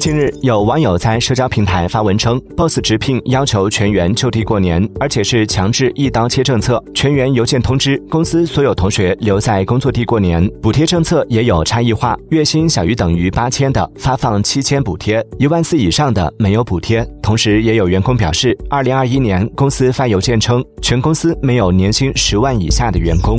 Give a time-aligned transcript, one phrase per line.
[0.00, 17.06] 近日有网友在社交平台发文称 boss 直聘要求全员就地过年而且是强制一刀切政策全员邮件通知公司所有同学留在工作地过年补贴政策也有差异化月薪小于等于八千的发放七千补贴一万四以上的没有补贴。
[17.22, 23.38] 同时也有员工表示二零二一年公司发邮件称全公司没有年薪十万以下的员工。